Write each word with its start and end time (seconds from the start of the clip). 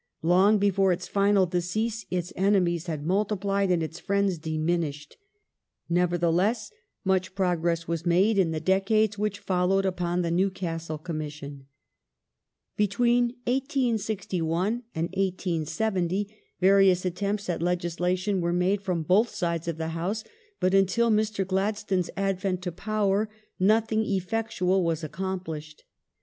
Long 0.23 0.57
before 0.57 0.91
its 0.91 1.07
final 1.07 1.45
decease 1.45 2.07
its 2.09 2.33
enemies 2.35 2.87
had 2.87 3.05
multiplied 3.05 3.69
and 3.69 3.83
its 3.83 3.99
friends 3.99 4.39
diminished. 4.39 5.15
Nevertheless, 5.89 6.71
much 7.05 7.35
progress 7.35 7.87
was 7.87 8.03
made 8.03 8.39
in 8.39 8.49
the 8.49 8.59
decades 8.59 9.19
which 9.19 9.37
followed 9.37 9.85
upon 9.85 10.23
the 10.23 10.31
Newcastle 10.31 10.97
Commission. 10.97 11.67
Between 12.75 13.25
1861 13.45 14.81
and 14.95 15.09
1870 15.09 16.35
various 16.59 17.05
attempts 17.05 17.47
at 17.47 17.61
legislation 17.61 18.41
were 18.41 18.51
made 18.51 18.81
from 18.81 19.03
both 19.03 19.29
sides 19.29 19.67
of 19.67 19.77
the 19.77 19.89
House, 19.89 20.23
but 20.59 20.73
until 20.73 21.11
Mr. 21.11 21.45
Gladstone's 21.45 22.09
ad 22.17 22.39
vent 22.39 22.63
to 22.63 22.71
power, 22.71 23.29
nothing 23.59 24.03
effectual 24.03 24.83
was 24.83 25.03
accomplished. 25.03 25.83